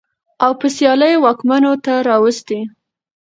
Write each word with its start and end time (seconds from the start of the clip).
او 0.43 0.51
په 0.59 0.67
سيالۍ 0.75 1.13
واکمنو 1.19 1.73
ته 1.85 1.93
راوستې. 2.07 2.59